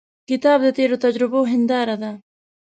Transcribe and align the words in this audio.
کتاب 0.29 0.59
د 0.63 0.67
تیرو 0.77 0.97
تجربو 1.05 1.39
هنداره 1.51 1.95
ده. 2.01 2.11